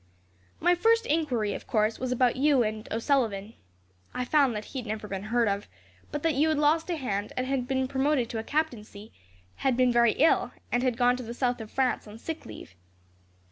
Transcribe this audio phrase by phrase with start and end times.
[0.59, 3.53] "My first enquiry, of course, was about you and O'Sullivan.
[4.15, 5.67] I found that he had never been heard of,
[6.11, 9.13] but that you had lost a hand, and had been promoted to a captaincy;
[9.57, 12.73] had been very ill, and had gone to the south of France on sick leave.